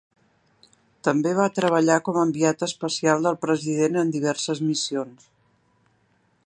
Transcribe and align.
També 1.07 1.33
va 1.39 1.45
treballar 1.57 1.97
com 2.07 2.17
a 2.21 2.23
enviat 2.29 2.65
especial 2.69 3.27
del 3.29 3.39
president 3.45 4.01
en 4.05 4.15
diverses 4.19 4.65
missions. 4.71 5.29